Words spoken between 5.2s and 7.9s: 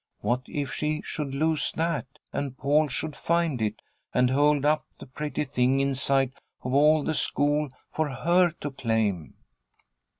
thing in sight of all the school